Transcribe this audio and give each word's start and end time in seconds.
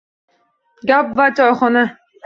Gap 0.87 1.13
va 1.21 1.31
choyxona 1.37 1.89